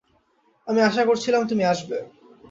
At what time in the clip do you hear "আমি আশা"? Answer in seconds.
0.67-1.03